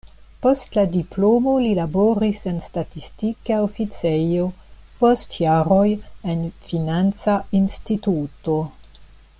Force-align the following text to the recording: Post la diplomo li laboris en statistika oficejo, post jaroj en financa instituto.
Post 0.43 0.77
la 0.77 0.83
diplomo 0.93 1.51
li 1.65 1.73
laboris 1.79 2.41
en 2.51 2.57
statistika 2.69 3.59
oficejo, 3.67 4.47
post 5.03 5.39
jaroj 5.45 5.87
en 6.35 6.43
financa 6.71 7.37
instituto. 7.61 8.57